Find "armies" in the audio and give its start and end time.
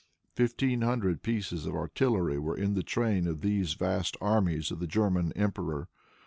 4.19-4.71